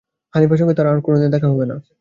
[0.33, 1.75] হানিফার সঙ্গে তাঁর আর কোনোদিন দেখা হবে না।